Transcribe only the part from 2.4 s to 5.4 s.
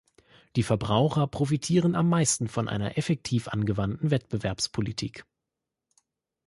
von einer effektiv angewandten Wettbewerbspolitik.